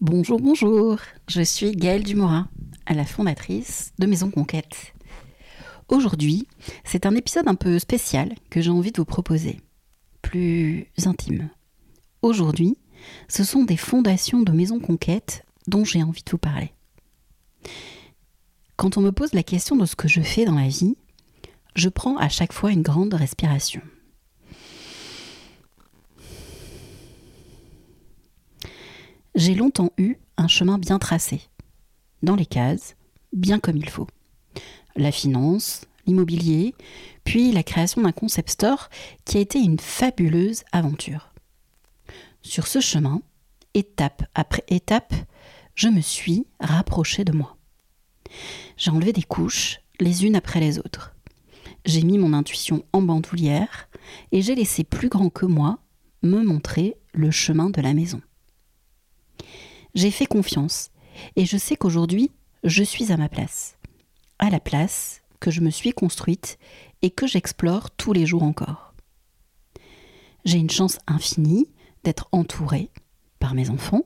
Bonjour, 0.00 0.38
bonjour, 0.38 1.00
je 1.26 1.42
suis 1.42 1.72
Gaëlle 1.72 2.04
Dumorin, 2.04 2.48
la 2.88 3.04
fondatrice 3.04 3.92
de 3.98 4.06
Maison 4.06 4.30
Conquête. 4.30 4.94
Aujourd'hui, 5.88 6.46
c'est 6.84 7.04
un 7.04 7.16
épisode 7.16 7.48
un 7.48 7.56
peu 7.56 7.80
spécial 7.80 8.32
que 8.48 8.60
j'ai 8.60 8.70
envie 8.70 8.92
de 8.92 8.98
vous 8.98 9.04
proposer, 9.04 9.60
plus 10.22 10.86
intime. 11.04 11.50
Aujourd'hui, 12.22 12.78
ce 13.26 13.42
sont 13.42 13.64
des 13.64 13.76
fondations 13.76 14.42
de 14.42 14.52
Maison 14.52 14.78
Conquête 14.78 15.44
dont 15.66 15.84
j'ai 15.84 16.04
envie 16.04 16.22
de 16.22 16.30
vous 16.30 16.38
parler. 16.38 16.70
Quand 18.76 18.98
on 18.98 19.00
me 19.00 19.10
pose 19.10 19.32
la 19.32 19.42
question 19.42 19.74
de 19.74 19.84
ce 19.84 19.96
que 19.96 20.06
je 20.06 20.20
fais 20.20 20.44
dans 20.44 20.54
la 20.54 20.68
vie, 20.68 20.96
je 21.74 21.88
prends 21.88 22.16
à 22.18 22.28
chaque 22.28 22.52
fois 22.52 22.70
une 22.70 22.82
grande 22.82 23.14
respiration. 23.14 23.82
J'ai 29.38 29.54
longtemps 29.54 29.92
eu 29.98 30.16
un 30.36 30.48
chemin 30.48 30.78
bien 30.78 30.98
tracé, 30.98 31.42
dans 32.24 32.34
les 32.34 32.44
cases, 32.44 32.96
bien 33.32 33.60
comme 33.60 33.76
il 33.76 33.88
faut. 33.88 34.08
La 34.96 35.12
finance, 35.12 35.82
l'immobilier, 36.08 36.74
puis 37.22 37.52
la 37.52 37.62
création 37.62 38.02
d'un 38.02 38.10
concept 38.10 38.50
store 38.50 38.90
qui 39.24 39.38
a 39.38 39.40
été 39.40 39.60
une 39.60 39.78
fabuleuse 39.78 40.64
aventure. 40.72 41.32
Sur 42.42 42.66
ce 42.66 42.80
chemin, 42.80 43.22
étape 43.74 44.24
après 44.34 44.64
étape, 44.66 45.14
je 45.76 45.86
me 45.86 46.00
suis 46.00 46.48
rapprochée 46.58 47.24
de 47.24 47.30
moi. 47.30 47.56
J'ai 48.76 48.90
enlevé 48.90 49.12
des 49.12 49.22
couches, 49.22 49.78
les 50.00 50.24
unes 50.26 50.34
après 50.34 50.58
les 50.58 50.80
autres. 50.80 51.14
J'ai 51.84 52.02
mis 52.02 52.18
mon 52.18 52.32
intuition 52.32 52.84
en 52.92 53.02
bandoulière 53.02 53.88
et 54.32 54.42
j'ai 54.42 54.56
laissé 54.56 54.82
plus 54.82 55.08
grand 55.08 55.30
que 55.30 55.46
moi 55.46 55.78
me 56.24 56.42
montrer 56.42 56.96
le 57.12 57.30
chemin 57.30 57.70
de 57.70 57.80
la 57.80 57.94
maison. 57.94 58.20
J'ai 59.98 60.12
fait 60.12 60.26
confiance 60.26 60.92
et 61.34 61.44
je 61.44 61.56
sais 61.56 61.74
qu'aujourd'hui, 61.74 62.30
je 62.62 62.84
suis 62.84 63.10
à 63.10 63.16
ma 63.16 63.28
place. 63.28 63.76
À 64.38 64.48
la 64.48 64.60
place 64.60 65.22
que 65.40 65.50
je 65.50 65.60
me 65.60 65.70
suis 65.70 65.90
construite 65.90 66.56
et 67.02 67.10
que 67.10 67.26
j'explore 67.26 67.90
tous 67.90 68.12
les 68.12 68.24
jours 68.24 68.44
encore. 68.44 68.94
J'ai 70.44 70.58
une 70.58 70.70
chance 70.70 71.00
infinie 71.08 71.66
d'être 72.04 72.28
entourée 72.30 72.90
par 73.40 73.56
mes 73.56 73.70
enfants 73.70 74.04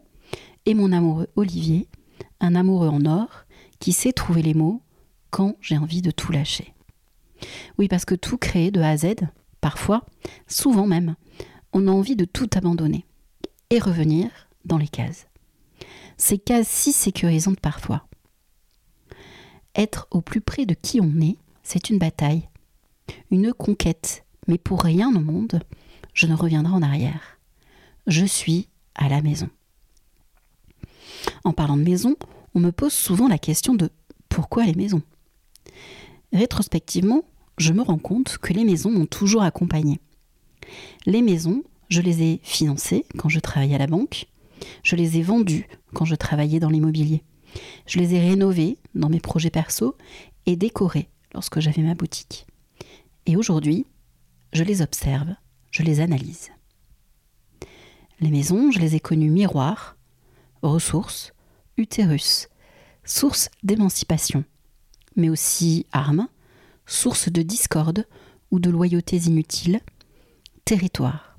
et 0.65 0.73
mon 0.73 0.93
amoureux 0.93 1.29
Olivier, 1.37 1.89
un 2.41 2.55
amoureux 2.55 2.89
en 2.89 3.05
or 3.05 3.45
qui 3.79 3.93
sait 3.93 4.15
trouver 4.15 4.41
les 4.41 4.55
mots 4.55 4.81
quand 5.29 5.57
j'ai 5.61 5.77
envie 5.77 6.01
de 6.01 6.11
tout 6.11 6.33
lâcher. 6.33 6.73
Oui, 7.77 7.89
parce 7.89 8.07
que 8.07 8.15
tout 8.15 8.39
créer 8.39 8.71
de 8.71 8.81
A 8.81 8.89
à 8.89 8.97
Z, 8.97 9.17
parfois, 9.61 10.07
souvent 10.49 10.87
même, 10.87 11.17
on 11.75 11.87
a 11.87 11.91
envie 11.91 12.17
de 12.17 12.25
tout 12.25 12.49
abandonner 12.55 13.05
et 13.69 13.79
revenir 13.79 14.31
dans 14.65 14.79
les 14.79 14.89
cases 14.89 15.27
ces 16.17 16.39
cases 16.39 16.69
si 16.69 16.93
sécurisantes 16.93 17.61
parfois. 17.61 18.07
Être 19.75 20.07
au 20.11 20.21
plus 20.21 20.41
près 20.41 20.67
de 20.67 20.75
qui 20.75 21.01
on 21.01 21.21
est, 21.21 21.37
c'est 21.63 21.91
une 21.91 21.99
bataille, 21.99 22.49
une 23.31 23.53
conquête, 23.53 24.25
mais 24.47 24.59
pour 24.59 24.83
rien 24.83 25.15
au 25.15 25.21
monde, 25.21 25.61
je 26.15 26.27
ne 26.27 26.35
reviendrai 26.35 26.73
en 26.73 26.83
arrière. 26.83 27.39
Je 28.07 28.25
suis 28.25 28.69
à 28.95 29.09
la 29.09 29.23
maison. 29.23 29.49
En 31.45 31.53
parlant 31.53 31.77
de 31.77 31.83
maison, 31.83 32.17
on 32.55 32.61
me 32.61 32.73
pose 32.73 32.93
souvent 32.93 33.29
la 33.29 33.39
question 33.39 33.75
de 33.75 33.91
pourquoi 34.29 34.65
les 34.65 34.75
maisons? 34.75 35.03
Rétrospectivement, 36.33 37.23
je 37.59 37.73
me 37.73 37.83
rends 37.83 37.99
compte 37.99 38.39
que 38.39 38.53
les 38.53 38.65
maisons 38.65 38.91
m'ont 38.91 39.07
toujours 39.07 39.43
accompagné. 39.43 40.01
Les 41.07 41.23
maisons, 41.23 41.63
je 41.89 42.01
les 42.01 42.23
ai 42.23 42.41
financées 42.43 43.05
quand 43.19 43.29
je 43.29 43.41
travaillais 43.41 43.75
à 43.75 43.79
la 43.79 43.87
banque, 43.87 44.27
je 44.83 44.97
les 44.97 45.19
ai 45.19 45.23
vendus 45.23 45.67
quand 45.95 46.05
je 46.05 46.15
travaillais 46.15 46.61
dans 46.61 46.71
l'immobilier. 46.71 47.23
Je 47.87 47.99
les 47.99 48.15
ai 48.15 48.21
rénovés 48.21 48.79
dans 48.95 49.09
mes 49.09 49.21
projets 49.21 49.51
perso 49.51 49.97
et 50.47 50.57
décorés 50.57 51.09
lorsque 51.35 51.61
j'avais 51.61 51.83
ma 51.83 51.95
boutique. 51.95 52.47
Et 53.27 53.37
aujourd'hui, 53.37 53.87
je 54.53 54.65
les 54.65 54.83
observe, 54.83 55.35
je 55.71 55.83
les 55.83 56.01
analyse. 56.01 56.51
Les 58.21 58.31
maisons, 58.31 58.71
je 58.71 58.79
les 58.79 58.95
ai 58.95 59.01
connues 59.01 59.31
miroirs, 59.31 59.97
ressources, 60.63 61.33
utérus, 61.77 62.49
source 63.05 63.49
d'émancipation, 63.63 64.45
mais 65.17 65.29
aussi 65.29 65.87
armes, 65.93 66.29
source 66.87 67.31
de 67.31 67.43
discorde 67.43 68.07
ou 68.51 68.61
de 68.61 68.71
loyautés 68.71 69.17
inutiles, 69.17 69.81
territoire. 70.65 71.32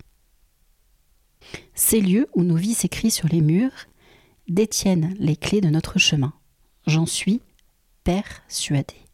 Ces 1.94 2.02
lieux 2.02 2.28
où 2.34 2.42
nos 2.42 2.56
vies 2.56 2.74
s'écrivent 2.74 3.12
sur 3.12 3.28
les 3.28 3.42
murs 3.42 3.86
détiennent 4.48 5.14
les 5.20 5.36
clés 5.36 5.62
de 5.62 5.70
notre 5.70 6.00
chemin. 6.00 6.34
J'en 6.88 7.06
suis 7.06 7.40
persuadée. 8.04 9.06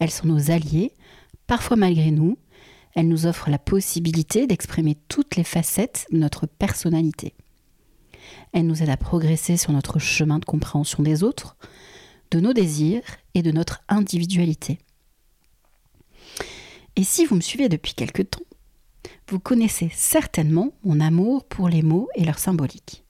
Elles 0.00 0.10
sont 0.10 0.26
nos 0.26 0.50
alliés, 0.50 0.92
parfois 1.46 1.76
malgré 1.76 2.10
nous. 2.10 2.38
Elles 2.96 3.06
nous 3.06 3.24
offrent 3.24 3.50
la 3.50 3.60
possibilité 3.60 4.48
d'exprimer 4.48 4.96
toutes 5.06 5.36
les 5.36 5.44
facettes 5.44 6.08
de 6.10 6.18
notre 6.18 6.46
personnalité. 6.46 7.34
Elles 8.52 8.66
nous 8.66 8.82
aident 8.82 8.90
à 8.90 8.96
progresser 8.96 9.56
sur 9.56 9.70
notre 9.70 10.00
chemin 10.00 10.40
de 10.40 10.44
compréhension 10.46 11.04
des 11.04 11.22
autres, 11.22 11.56
de 12.32 12.40
nos 12.40 12.52
désirs 12.52 13.04
et 13.34 13.42
de 13.42 13.52
notre 13.52 13.84
individualité. 13.88 14.80
Et 16.96 17.04
si 17.04 17.26
vous 17.26 17.36
me 17.36 17.40
suivez 17.40 17.68
depuis 17.68 17.94
quelque 17.94 18.22
temps, 18.22 18.42
vous 19.30 19.38
connaissez 19.38 19.90
certainement 19.94 20.72
mon 20.82 20.98
amour 20.98 21.44
pour 21.44 21.68
les 21.68 21.82
mots 21.82 22.08
et 22.16 22.24
leur 22.24 22.38
symbolique. 22.38 23.04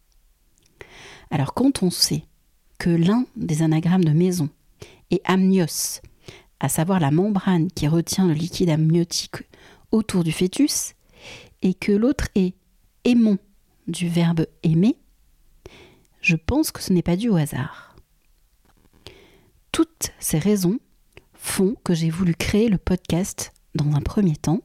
Alors 1.31 1.55
quand 1.55 1.83
on 1.83 1.91
sait 1.91 2.25
que 2.79 2.91
l'un 2.91 3.25
des 3.37 3.63
anagrammes 3.63 4.05
de 4.05 4.13
maison 4.13 4.51
est 5.11 5.23
amnios, 5.25 6.03
à 6.61 6.69
savoir 6.69 7.01
la 7.01 7.11
membrane 7.11 7.71
qui 7.71 7.89
retient 7.89 8.27
le 8.27 8.35
liquide 8.35 8.69
amniotique 8.69 9.37
autour 9.93 10.23
du 10.23 10.33
fœtus, 10.33 10.95
et 11.63 11.73
que 11.75 11.93
l'autre 11.93 12.29
est 12.35 12.55
aimant 13.05 13.39
du 13.87 14.09
verbe 14.09 14.47
aimer, 14.63 14.97
je 16.21 16.37
pense 16.37 16.71
que 16.71 16.83
ce 16.83 16.93
n'est 16.93 17.03
pas 17.03 17.17
dû 17.17 17.31
au 17.31 17.37
hasard. 17.37 17.97
Toutes 19.73 20.13
ces 20.19 20.39
raisons 20.39 20.79
font 21.33 21.77
que 21.83 21.95
j'ai 21.95 22.11
voulu 22.11 22.35
créer 22.35 22.69
le 22.69 22.79
podcast 22.79 23.53
dans 23.75 23.95
un 23.95 24.03
premier 24.03 24.37
temps 24.37 24.61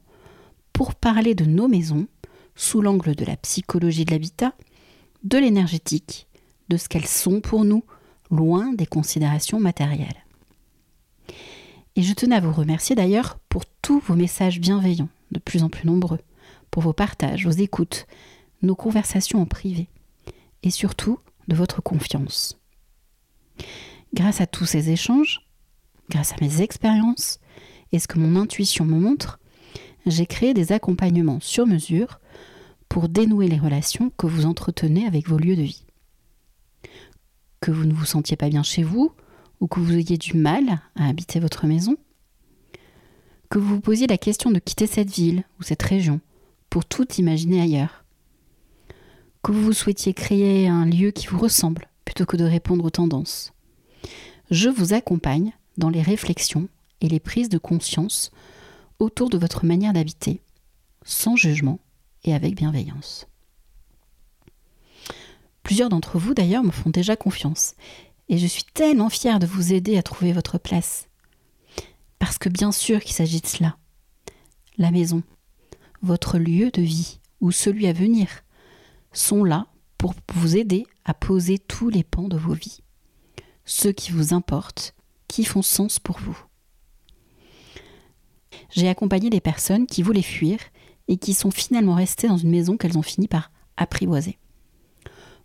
pour 0.75 0.93
parler 0.93 1.35
de 1.35 1.45
nos 1.45 1.69
maisons 1.69 2.05
sous 2.53 2.81
l'angle 2.81 3.15
de 3.15 3.23
la 3.23 3.37
psychologie 3.37 4.03
de 4.03 4.11
l'habitat, 4.11 4.53
de 5.23 5.37
l'énergétique, 5.37 6.27
de 6.67 6.75
ce 6.75 6.89
qu'elles 6.89 7.07
sont 7.07 7.39
pour 7.39 7.63
nous, 7.63 7.85
loin 8.29 8.73
des 8.73 8.85
considérations 8.85 9.61
matérielles. 9.61 10.25
Et 11.95 12.01
je 12.01 12.13
tenais 12.13 12.35
à 12.35 12.41
vous 12.41 12.51
remercier 12.51 12.93
d'ailleurs 12.93 13.39
pour 13.47 13.63
tous 13.81 13.99
vos 13.99 14.15
messages 14.15 14.59
bienveillants, 14.59 15.07
de 15.31 15.39
plus 15.39 15.63
en 15.63 15.69
plus 15.69 15.87
nombreux, 15.87 16.19
pour 16.71 16.83
vos 16.83 16.91
partages, 16.91 17.45
vos 17.45 17.51
écoutes, 17.51 18.05
nos 18.61 18.75
conversations 18.75 19.41
en 19.41 19.45
privé, 19.45 19.87
et 20.61 20.71
surtout 20.71 21.19
de 21.47 21.55
votre 21.55 21.81
confiance. 21.81 22.59
Grâce 24.13 24.41
à 24.41 24.45
tous 24.45 24.65
ces 24.65 24.89
échanges, 24.89 25.39
grâce 26.09 26.33
à 26.33 26.41
mes 26.41 26.61
expériences 26.61 27.39
et 27.93 27.99
ce 27.99 28.09
que 28.09 28.19
mon 28.19 28.37
intuition 28.37 28.83
me 28.83 28.99
montre, 28.99 29.39
j'ai 30.05 30.25
créé 30.25 30.53
des 30.53 30.71
accompagnements 30.71 31.39
sur 31.39 31.65
mesure 31.65 32.19
pour 32.89 33.09
dénouer 33.09 33.47
les 33.47 33.57
relations 33.57 34.11
que 34.17 34.27
vous 34.27 34.45
entretenez 34.45 35.05
avec 35.05 35.27
vos 35.27 35.37
lieux 35.37 35.55
de 35.55 35.63
vie. 35.63 35.83
Que 37.59 37.71
vous 37.71 37.85
ne 37.85 37.93
vous 37.93 38.05
sentiez 38.05 38.37
pas 38.37 38.49
bien 38.49 38.63
chez 38.63 38.83
vous 38.83 39.11
ou 39.59 39.67
que 39.67 39.79
vous 39.79 39.93
ayez 39.93 40.17
du 40.17 40.37
mal 40.37 40.81
à 40.95 41.07
habiter 41.07 41.39
votre 41.39 41.65
maison. 41.65 41.97
Que 43.49 43.59
vous 43.59 43.75
vous 43.75 43.81
posiez 43.81 44.07
la 44.07 44.17
question 44.17 44.51
de 44.51 44.59
quitter 44.59 44.87
cette 44.87 45.09
ville 45.09 45.43
ou 45.59 45.63
cette 45.63 45.81
région 45.81 46.19
pour 46.69 46.85
tout 46.85 47.11
imaginer 47.13 47.61
ailleurs. 47.61 48.03
Que 49.43 49.51
vous 49.51 49.73
souhaitiez 49.73 50.13
créer 50.13 50.67
un 50.67 50.85
lieu 50.85 51.11
qui 51.11 51.27
vous 51.27 51.39
ressemble 51.39 51.87
plutôt 52.03 52.25
que 52.25 52.37
de 52.37 52.43
répondre 52.43 52.85
aux 52.85 52.89
tendances. 52.89 53.53
Je 54.51 54.69
vous 54.69 54.93
accompagne 54.93 55.53
dans 55.77 55.89
les 55.89 56.01
réflexions 56.01 56.67
et 57.01 57.07
les 57.07 57.19
prises 57.19 57.49
de 57.49 57.57
conscience 57.57 58.31
autour 58.99 59.29
de 59.29 59.37
votre 59.37 59.65
manière 59.65 59.93
d'habiter, 59.93 60.41
sans 61.03 61.35
jugement 61.35 61.79
et 62.23 62.33
avec 62.33 62.55
bienveillance. 62.55 63.27
Plusieurs 65.63 65.89
d'entre 65.89 66.19
vous 66.19 66.33
d'ailleurs 66.33 66.63
me 66.63 66.71
font 66.71 66.89
déjà 66.89 67.15
confiance, 67.15 67.75
et 68.29 68.37
je 68.37 68.47
suis 68.47 68.63
tellement 68.63 69.09
fière 69.09 69.39
de 69.39 69.45
vous 69.45 69.73
aider 69.73 69.97
à 69.97 70.03
trouver 70.03 70.31
votre 70.31 70.57
place. 70.57 71.07
Parce 72.19 72.37
que 72.37 72.49
bien 72.49 72.71
sûr 72.71 73.01
qu'il 73.01 73.13
s'agit 73.13 73.41
de 73.41 73.47
cela. 73.47 73.77
La 74.77 74.91
maison, 74.91 75.23
votre 76.01 76.37
lieu 76.37 76.71
de 76.71 76.81
vie 76.81 77.19
ou 77.41 77.51
celui 77.51 77.87
à 77.87 77.93
venir, 77.93 78.27
sont 79.11 79.43
là 79.43 79.67
pour 79.97 80.13
vous 80.33 80.57
aider 80.57 80.85
à 81.03 81.13
poser 81.13 81.57
tous 81.57 81.89
les 81.89 82.03
pans 82.03 82.27
de 82.27 82.37
vos 82.37 82.53
vies, 82.53 82.81
ceux 83.65 83.91
qui 83.91 84.11
vous 84.11 84.33
importent, 84.33 84.93
qui 85.27 85.45
font 85.45 85.61
sens 85.61 85.99
pour 85.99 86.19
vous 86.19 86.44
j'ai 88.75 88.89
accompagné 88.89 89.29
des 89.29 89.39
personnes 89.39 89.87
qui 89.87 90.03
voulaient 90.03 90.21
fuir 90.21 90.59
et 91.07 91.17
qui 91.17 91.33
sont 91.33 91.51
finalement 91.51 91.95
restées 91.95 92.27
dans 92.27 92.37
une 92.37 92.51
maison 92.51 92.77
qu'elles 92.77 92.97
ont 92.97 93.03
fini 93.03 93.27
par 93.27 93.51
apprivoiser. 93.77 94.37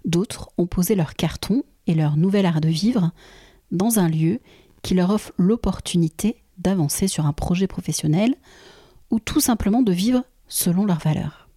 D'autres 0.04 0.50
ont 0.58 0.66
posé 0.66 0.94
leur 0.94 1.14
carton 1.14 1.62
et 1.86 1.94
leur 1.94 2.16
nouvel 2.16 2.46
art 2.46 2.60
de 2.60 2.68
vivre 2.68 3.12
dans 3.70 3.98
un 3.98 4.08
lieu 4.08 4.40
qui 4.82 4.94
leur 4.94 5.10
offre 5.10 5.32
l'opportunité 5.36 6.42
d'avancer 6.58 7.06
sur 7.06 7.26
un 7.26 7.32
projet 7.32 7.66
professionnel 7.66 8.34
ou 9.10 9.20
tout 9.20 9.40
simplement 9.40 9.82
de 9.82 9.92
vivre 9.92 10.24
selon 10.48 10.84
leurs 10.84 10.98
valeurs. 10.98 11.48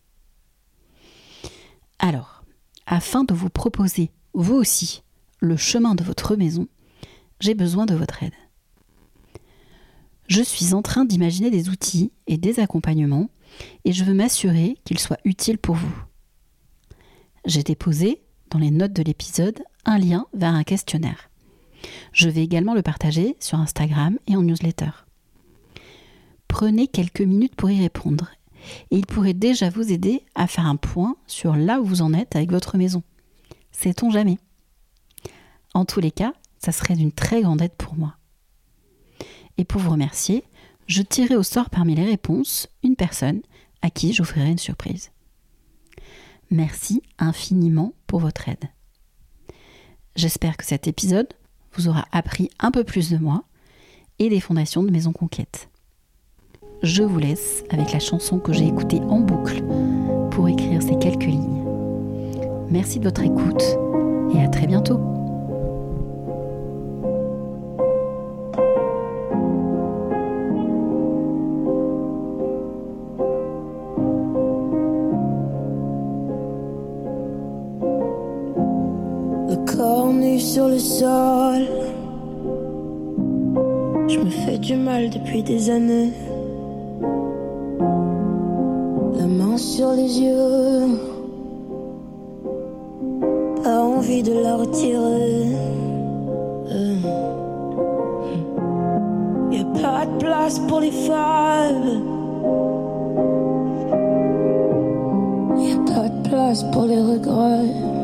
Alors, 2.00 2.44
afin 2.86 3.24
de 3.24 3.34
vous 3.34 3.50
proposer, 3.50 4.12
vous 4.34 4.56
aussi, 4.56 5.04
le 5.40 5.58
chemin 5.58 5.96
de 5.96 6.04
votre 6.04 6.36
maison, 6.36 6.68
j'ai 7.40 7.54
besoin 7.56 7.86
de 7.86 7.96
votre 7.96 8.22
aide. 8.24 8.34
Je 10.36 10.42
suis 10.42 10.74
en 10.74 10.82
train 10.82 11.06
d'imaginer 11.06 11.52
des 11.52 11.70
outils 11.70 12.12
et 12.26 12.38
des 12.38 12.60
accompagnements 12.60 13.30
et 13.86 13.94
je 13.94 14.04
veux 14.04 14.16
m'assurer 14.16 14.80
qu'ils 14.84 14.98
soient 14.98 15.20
utiles 15.26 15.60
pour 15.60 15.76
vous. 15.76 15.94
J'ai 17.46 17.62
déposé, 17.62 18.24
dans 18.50 18.58
les 18.58 18.72
notes 18.72 18.94
de 18.94 19.04
l'épisode, 19.04 19.62
un 19.86 20.00
lien 20.00 20.26
vers 20.34 20.56
un 20.56 20.64
questionnaire. 20.64 21.30
Je 22.14 22.30
vais 22.30 22.42
également 22.42 22.74
le 22.74 22.82
partager 22.82 23.38
sur 23.40 23.60
Instagram 23.60 24.18
et 24.26 24.36
en 24.36 24.42
newsletter. 24.42 24.90
Prenez 26.48 26.88
quelques 26.88 27.22
minutes 27.22 27.56
pour 27.56 27.70
y 27.70 27.80
répondre 27.80 28.32
et 28.90 28.98
il 28.98 29.06
pourrait 29.06 29.36
déjà 29.36 29.70
vous 29.70 29.92
aider 29.92 30.24
à 30.34 30.48
faire 30.48 30.66
un 30.66 30.78
point 30.78 31.16
sur 31.28 31.56
là 31.56 31.80
où 31.80 31.86
vous 31.86 32.02
en 32.02 32.12
êtes 32.12 32.36
avec 32.36 32.50
votre 32.50 32.76
maison. 32.76 33.04
Sait-on 33.72 34.10
jamais? 34.10 34.40
En 35.76 35.86
tous 35.86 36.00
les 36.00 36.10
cas, 36.10 36.34
ça 36.58 36.72
serait 36.72 36.96
d'une 36.96 37.12
très 37.12 37.44
grande 37.44 37.62
aide 37.62 37.76
pour 37.78 37.94
moi. 37.94 38.16
Et 39.58 39.66
pour 39.66 39.82
vous 39.82 39.92
remercier, 39.92 40.44
je 40.88 41.02
tirerai 41.02 41.36
au 41.36 41.44
sort 41.44 41.70
parmi 41.70 41.96
les 41.96 42.06
réponses 42.06 42.68
une 42.84 42.96
personne 42.96 43.42
à 43.82 43.90
qui 43.90 44.14
j'offrirai 44.14 44.50
une 44.50 44.58
surprise. 44.58 45.12
Merci 46.52 47.02
infiniment 47.20 47.94
pour 48.08 48.20
votre 48.20 48.48
aide. 48.50 48.66
J'espère 50.16 50.58
que 50.58 50.66
cet 50.66 50.88
épisode 50.88 51.34
vous 51.74 51.88
aura 51.88 52.06
appris 52.12 52.50
un 52.60 52.72
peu 52.72 52.84
plus 52.84 53.10
de 53.10 53.18
moi 53.18 53.44
et 54.20 54.30
des 54.30 54.40
fondations 54.40 54.84
de 54.84 54.92
Maison 54.92 55.12
Conquête. 55.12 55.70
Je 56.84 57.02
vous 57.02 57.18
laisse 57.18 57.64
avec 57.70 57.92
la 57.92 58.00
chanson 58.00 58.40
que 58.40 58.54
j'ai 58.54 58.68
écoutée 58.68 59.00
en 59.00 59.20
boucle 59.20 59.64
pour 60.32 60.48
écrire 60.48 60.82
ces 60.82 60.98
quelques 61.00 61.26
lignes. 61.26 61.64
Merci 62.70 63.00
de 63.00 63.06
votre 63.06 63.24
écoute 63.24 63.64
et 64.36 64.42
à 64.42 64.50
très 64.50 64.68
bientôt. 64.68 65.23
Sur 80.54 80.68
le 80.68 80.78
sol. 80.78 81.64
Je 84.08 84.20
me 84.20 84.30
fais 84.30 84.60
du 84.60 84.76
mal 84.76 85.10
depuis 85.10 85.42
des 85.42 85.72
années. 85.72 86.12
La 89.18 89.26
main 89.26 89.58
sur 89.58 89.94
les 89.94 90.20
yeux. 90.22 91.00
Pas 93.64 93.82
envie 93.82 94.22
de 94.22 94.34
la 94.44 94.58
retirer. 94.58 95.48
Y 99.52 99.60
a 99.60 99.66
pas 99.82 100.06
de 100.06 100.18
place 100.20 100.60
pour 100.68 100.82
les 100.82 100.92
femmes. 100.92 101.90
Y 105.58 105.72
a 105.72 105.94
pas 105.96 106.10
de 106.10 106.30
place 106.30 106.64
pour 106.72 106.84
les 106.84 107.02
regrets. 107.02 108.03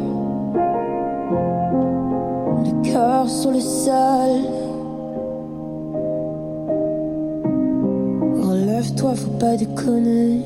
Sur 3.30 3.52
le 3.52 3.60
sol. 3.60 4.32
Relève-toi, 8.42 9.14
faut 9.16 9.38
pas 9.40 9.56
déconner. 9.56 10.42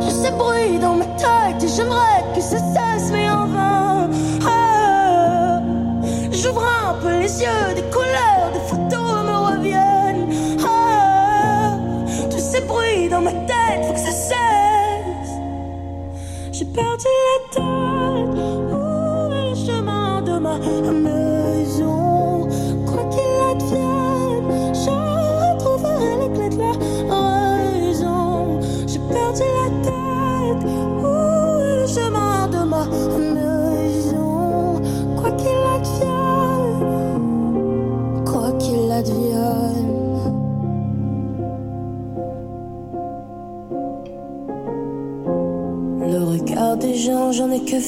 Je 0.00 0.10
sais 0.10 0.30
bruit 0.30 0.78
dans 0.80 0.94
ma 0.94 1.04
tête 1.04 1.62
et 1.62 1.68
j'aimerais 1.68 2.22
que 2.34 2.40
ça 2.40 2.58
cesse, 2.58 3.10
mais 3.12 3.28
en 3.28 3.46
vain. 3.46 4.08
Ah, 4.46 5.60
J'ouvre 6.30 6.62
un 6.88 6.94
peu 7.02 7.18
les 7.18 7.42
yeux, 7.42 7.74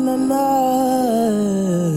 ma 0.00 0.16
main. 0.16 1.90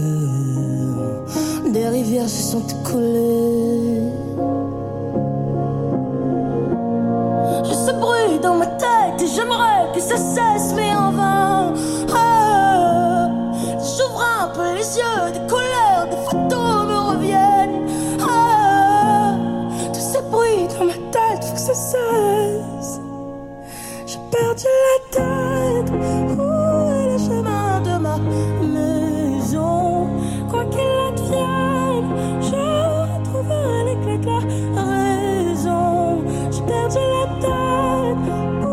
Des 1.72 1.88
rivières 1.88 2.28
se 2.28 2.52
sont 2.52 2.62
écoulées. 2.66 4.12
Je 7.64 7.74
se 7.74 7.92
brûle 7.92 8.40
dans 8.40 8.56
ma 8.56 8.66
tête 8.66 9.22
et 9.22 9.26
j'aimerais 9.26 9.90
que 9.94 10.00
ça 10.00 10.16
cesse. 10.16 10.53
我 38.16 38.63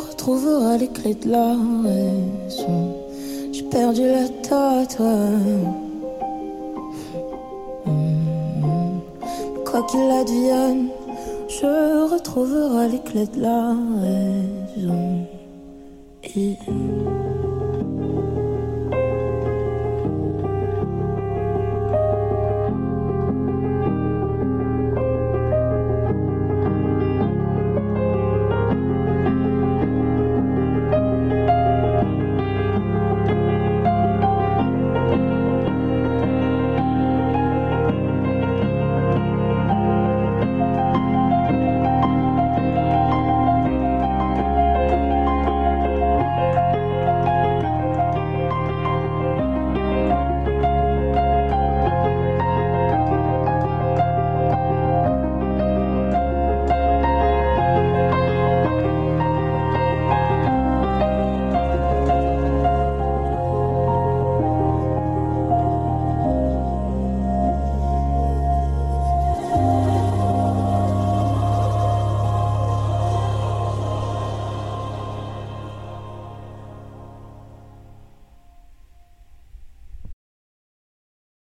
retrouverai 0.00 0.78
les 0.78 0.88
clés 0.88 1.14
de 1.14 1.30
la 1.30 1.56
raison. 1.84 2.96
J'ai 3.52 3.62
perdu 3.62 4.02
la 4.02 4.28
tête. 4.28 4.98
Hmm. 7.86 9.00
Quoi 9.64 9.82
qu'il 9.84 10.10
advienne, 10.10 10.88
je 11.48 12.12
retrouverai 12.12 12.88
les 12.88 13.00
clés 13.00 13.26
de 13.26 13.40
la 13.40 13.76
raison. 14.02 15.26